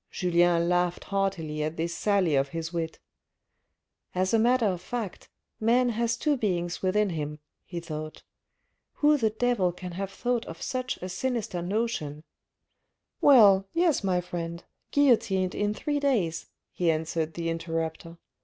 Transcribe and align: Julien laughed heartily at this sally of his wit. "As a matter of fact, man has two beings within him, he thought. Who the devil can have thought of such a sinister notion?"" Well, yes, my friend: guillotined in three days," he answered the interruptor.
Julien 0.09 0.67
laughed 0.67 1.03
heartily 1.03 1.61
at 1.61 1.77
this 1.77 1.93
sally 1.93 2.33
of 2.33 2.47
his 2.49 2.73
wit. 2.73 2.97
"As 4.15 4.33
a 4.33 4.39
matter 4.39 4.65
of 4.65 4.81
fact, 4.81 5.29
man 5.59 5.89
has 5.89 6.17
two 6.17 6.37
beings 6.37 6.81
within 6.81 7.11
him, 7.11 7.37
he 7.63 7.79
thought. 7.79 8.23
Who 8.93 9.15
the 9.15 9.29
devil 9.29 9.71
can 9.71 9.91
have 9.91 10.09
thought 10.11 10.45
of 10.47 10.59
such 10.59 10.97
a 11.03 11.07
sinister 11.07 11.61
notion?"" 11.61 12.23
Well, 13.21 13.67
yes, 13.73 14.03
my 14.03 14.21
friend: 14.21 14.63
guillotined 14.89 15.53
in 15.53 15.71
three 15.75 15.99
days," 15.99 16.47
he 16.71 16.89
answered 16.89 17.35
the 17.35 17.49
interruptor. 17.51 18.17